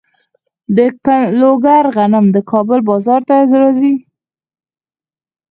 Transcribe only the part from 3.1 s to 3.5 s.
ته